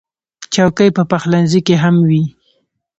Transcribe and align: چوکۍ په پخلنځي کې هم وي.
چوکۍ 0.53 0.89
په 0.97 1.03
پخلنځي 1.11 1.59
کې 1.67 1.75
هم 1.83 1.95
وي. 2.09 2.23